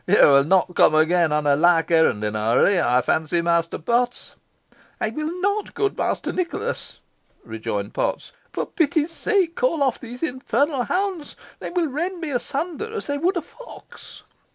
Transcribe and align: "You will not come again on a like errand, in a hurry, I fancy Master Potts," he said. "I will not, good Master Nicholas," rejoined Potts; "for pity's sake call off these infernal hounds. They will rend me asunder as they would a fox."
"You 0.07 0.15
will 0.19 0.43
not 0.45 0.73
come 0.73 0.95
again 0.95 1.31
on 1.31 1.45
a 1.45 1.55
like 1.55 1.91
errand, 1.91 2.23
in 2.23 2.35
a 2.35 2.53
hurry, 2.55 2.81
I 2.81 3.03
fancy 3.03 3.39
Master 3.39 3.77
Potts," 3.77 4.33
he 4.71 4.75
said. 4.97 5.13
"I 5.13 5.15
will 5.15 5.39
not, 5.41 5.75
good 5.75 5.95
Master 5.95 6.33
Nicholas," 6.33 6.97
rejoined 7.45 7.93
Potts; 7.93 8.31
"for 8.51 8.65
pity's 8.65 9.11
sake 9.11 9.53
call 9.53 9.83
off 9.83 9.99
these 9.99 10.23
infernal 10.23 10.81
hounds. 10.85 11.35
They 11.59 11.69
will 11.69 11.85
rend 11.87 12.19
me 12.19 12.31
asunder 12.31 12.91
as 12.91 13.05
they 13.05 13.19
would 13.19 13.37
a 13.37 13.43
fox." 13.43 14.23